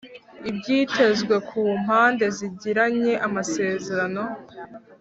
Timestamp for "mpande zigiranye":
1.81-3.13